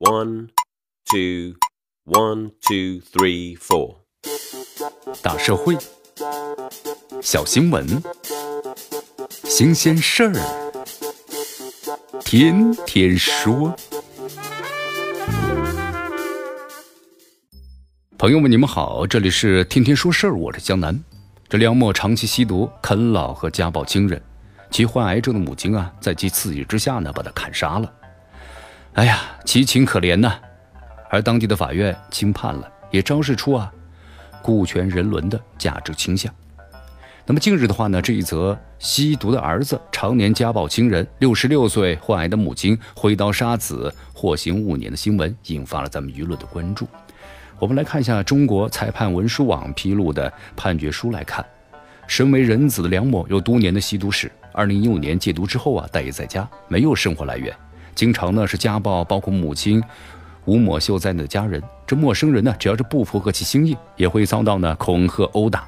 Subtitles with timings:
[0.00, 0.50] One,
[1.10, 1.56] two,
[2.04, 3.96] one, two, three, four.
[5.20, 5.76] 大社会，
[7.20, 8.00] 小新闻，
[9.42, 10.34] 新鲜事儿，
[12.20, 13.74] 天天说。
[18.16, 20.96] 朋友们，你们好，这里是天天说事儿，我是江南。
[21.48, 24.22] 这梁某长期吸毒、啃老和家暴亲人，
[24.70, 27.92] 其患癌症的母亲啊，在其刺激之下呢，把他砍杀了。
[28.98, 30.34] 哎呀，其情可怜呐！
[31.08, 33.72] 而当地的法院轻判了，也昭示出啊，
[34.42, 36.34] 顾全人伦的价值倾向。
[37.24, 46.88] 那么近日的话呢，这一则吸毒的儿子常年家暴亲人，六十六岁患癌的母亲挥刀杀子，获刑五年的新闻，引发了咱们舆论的关注。
[47.60, 51.46] 我们来看一下中国裁判文书网披露的判决书来看，
[52.08, 57.54] 身为人子的梁某有多年的吸毒史，二零一五年戒毒之后啊，待业在家，没有生活来源，
[57.98, 59.82] 经常呢是家暴包括母亲
[60.44, 61.60] 吴某秀在内的家人。
[61.84, 65.66] 这陌生人呢，只要是不符合其心意，也会遭到呢恐吓殴打。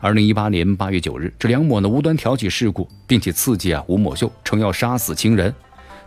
[0.00, 5.54] 二零一八年八月九日，这梁某呢无端挑起事故，并且刺激啊吴某秀，称要杀死亲人，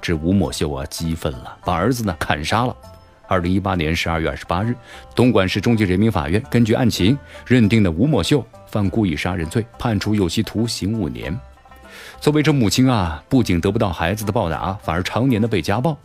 [0.02, 2.76] 这吴某秀啊激愤了，把儿子呢砍杀了。
[3.28, 4.74] 二零一八年十二月二十八日，
[5.14, 11.40] 东莞市中级人民法院根据案情认定的吴某秀犯故意杀人罪，判处有期徒刑五年。
[12.20, 15.98] 作为这母亲啊，不仅得不到孩子的报答，反而常年的被家暴，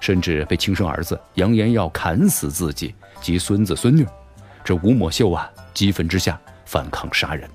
[0.00, 4.06] 甚至被亲生儿子扬言要砍死自己及孙子孙女。
[4.64, 7.48] 这吴某秀啊，激愤之下反抗杀人。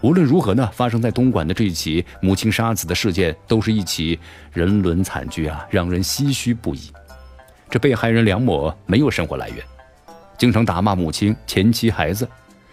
[0.00, 4.18] 无论如何呢，发生在东莞的这一起母亲杀子的事件，都是一起
[4.52, 6.92] 人伦惨剧啊，让人唏嘘不已。
[7.70, 9.64] 这被害人梁某没有生活来源，
[10.36, 12.28] 经常打骂母亲、前妻、孩子，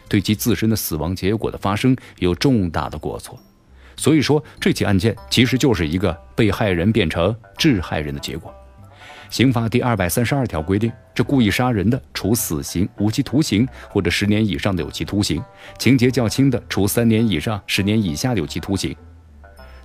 [0.10, 3.40] 对其自身的死亡结果的发生有重大的过错。
[3.96, 8.54] 所以说，这起案件其实就是一个被害人变成致害人的结果。
[9.30, 15.42] 刑法第二百三十二条规定，这故意杀人的，处死刑、无期徒刑或者十年以上的有期徒刑；
[15.80, 18.94] 情节较轻的，处三年以上十年以下的有期徒刑。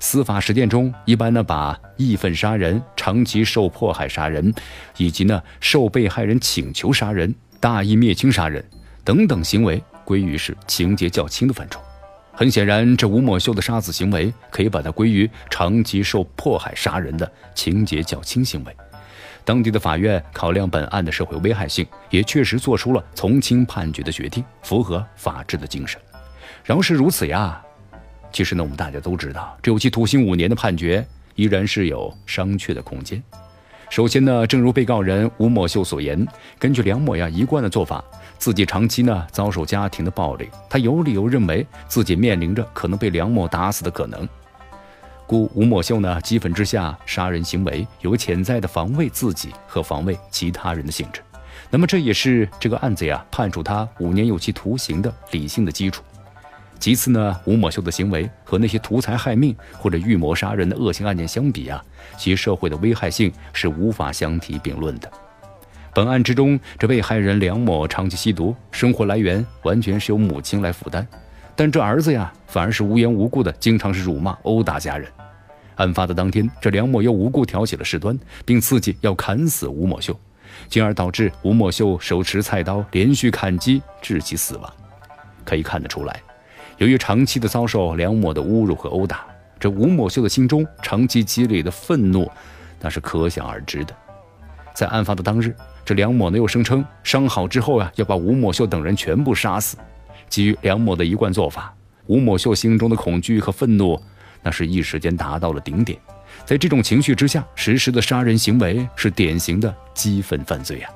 [0.00, 4.52] 司法实践中，一般呢把义愤杀人、长期受迫害杀人，
[4.96, 8.64] 以及呢受被害人请求杀人、大义灭亲杀人
[9.04, 11.80] 等等行为归于是情节较轻的范畴。
[12.38, 18.76] 很显然，这吴某秀的杀子行为可以把它归于长期受迫害杀人的情节较轻行为。
[19.42, 25.98] 当地的法院考量本案的社会危害性，也确实做出了从轻判决的决定，符合法治的精神。
[26.62, 27.58] 饶是如此呀。
[28.30, 31.02] 其实呢，我们大家都知道，这有期徒刑五年的判决
[31.36, 33.22] 依然是有商榷的空间。
[33.88, 36.26] 首先呢，正如被告人吴某秀所言，
[36.58, 38.04] 根据梁某呀一贯的做法，
[38.36, 44.28] 自己长期呢遭受家庭的暴力，他有理由认为自己面临着可能被梁某打死的可能，
[45.26, 51.22] 故吴某秀呢激愤之下杀人行为有潜在的防卫自己和防卫其他人的性质。
[51.70, 56.02] 那么这也是这个案子呀判处他五年有期徒刑的理性的基础。
[56.78, 61.82] 其次呢，吴某秀的行为和那些图财害命或者预谋杀人的恶性案件相比啊，
[62.16, 65.10] 其社会的危害性是无法相提并论的。
[65.92, 71.04] 本案之中，这被害人梁某长期吸毒，生活来源完全是由母亲来负担，
[71.56, 75.10] 但这儿子呀，反而是无缘无故的经常是辱骂、殴打家人。
[75.76, 80.14] 案发的当天，这梁某又无故挑起了事端，并刺激要砍死吴某秀，
[80.68, 84.72] 进而导致吴某秀手持菜刀连续砍击，致其死亡。
[85.44, 86.20] 可以看得出来。
[86.78, 89.24] 由于长期的遭受梁某的侮辱和殴打，
[89.58, 92.30] 这吴某秀的心中长期积累的愤怒，
[92.80, 93.96] 那是可想而知的。
[94.74, 95.54] 在案发的当日，
[95.84, 99.78] 这梁某呢又声称伤好之后啊要把吴某秀等人全部杀死。
[100.28, 101.74] 基于梁某的一贯做法，
[102.06, 103.98] 吴某秀心中的恐惧和愤怒，
[104.42, 105.98] 那是一时间达到了顶点。
[106.44, 110.92] 在这种情绪之下实施的杀人行为，是典型的激愤犯罪啊！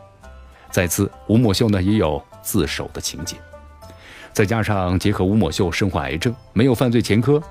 [0.70, 3.36] 再次，吴某秀呢也有自首的情节。
[4.32, 7.42] 再加上结合吴某秀身患癌症，没有犯罪前科，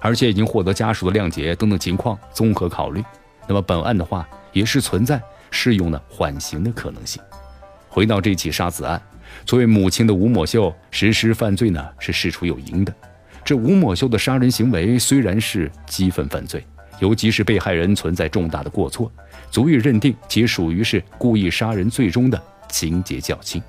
[0.00, 3.02] 而且已经获得家属的谅解等等情况综合考虑，
[3.48, 5.20] 那么本案的话也是存在
[5.50, 7.20] 适用的缓刑的可能性。
[7.88, 9.00] 回到这起杀子案，
[9.44, 12.94] 作为母亲的吴某秀实施犯罪呢是事出有因的。
[13.42, 16.64] 这吴某秀的杀人行为虽然是激愤犯罪，
[17.00, 19.10] 尤其是被害人存在重大的过错，
[19.50, 23.60] 足以认定其属于是故意杀人罪中的情节较轻。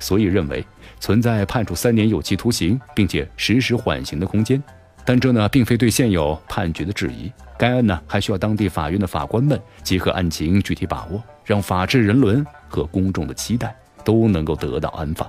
[0.00, 0.64] 所以认为
[1.00, 4.62] 存在判处三年有期徒刑，并且实施缓刑的空间，
[5.04, 7.32] 但这呢并非对现有判决的质疑。
[7.58, 13.74] 该案呢还需要当地法院的法官们结合案情具体把握，让法治人伦和公众的期待
[14.04, 15.28] 都能够得到安放。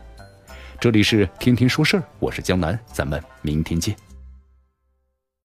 [0.79, 3.95] 这里是天天说事儿，我是江南，咱们明天见。